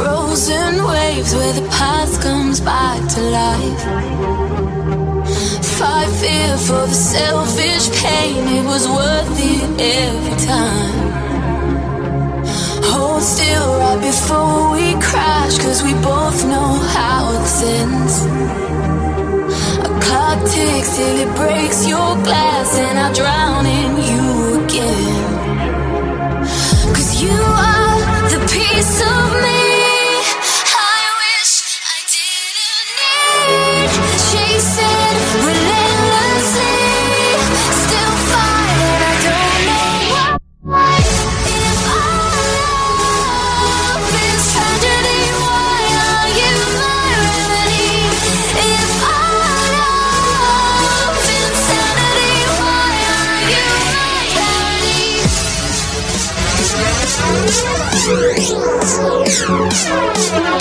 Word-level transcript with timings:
waves 0.00 1.34
where 1.34 1.52
the 1.52 1.68
past 1.68 2.20
comes 2.22 2.60
back 2.60 3.00
to 3.14 3.20
life. 3.20 3.82
Fight 5.78 6.10
fear 6.20 6.56
for 6.56 6.86
the 6.86 6.94
selfish 6.94 7.90
pain, 8.02 8.42
it 8.58 8.64
was 8.64 8.88
worth 8.88 9.38
it 9.38 9.80
every 9.80 10.36
time. 10.46 11.12
Hold 12.90 13.22
still 13.22 13.78
right 13.78 14.00
before 14.00 14.72
we 14.72 14.94
crash, 15.00 15.58
cause 15.58 15.82
we 15.82 15.92
both 15.94 16.44
know 16.44 16.70
how 16.96 17.32
this 17.32 17.62
ends. 17.62 18.14
A 19.86 19.90
clock 20.04 20.38
ticks 20.50 20.96
till 20.96 21.16
it 21.24 21.36
breaks 21.36 21.86
your 21.86 22.10
glass, 22.26 22.76
and 22.78 22.98
I 22.98 23.12
drown 23.12 23.33
you. 60.32 60.54